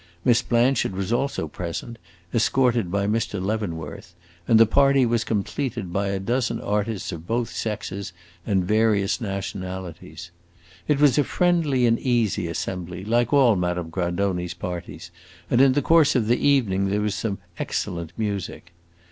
[0.25, 1.99] Miss Blanchard was also present,
[2.33, 3.39] escorted by Mr.
[3.39, 4.15] Leavenworth,
[4.47, 8.11] and the party was completed by a dozen artists of both sexes
[8.43, 10.31] and various nationalities.
[10.87, 15.11] It was a friendly and easy assembly, like all Madame Grandoni's parties,
[15.51, 18.71] and in the course of the evening there was some excellent music.